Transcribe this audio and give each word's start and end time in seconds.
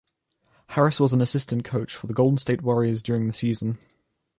Harris 0.69 0.99
was 0.99 1.13
an 1.13 1.21
assistant 1.21 1.63
coach 1.63 1.95
for 1.95 2.07
the 2.07 2.13
Golden 2.15 2.39
State 2.39 2.63
Warriors 2.63 3.03
during 3.03 3.27
the 3.27 3.33
season. 3.35 3.77